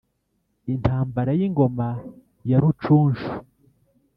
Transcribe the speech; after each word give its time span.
intambara 0.73 1.31
y'ingoma 1.39 1.87
ya 2.49 2.57
rucunshu 2.61 3.29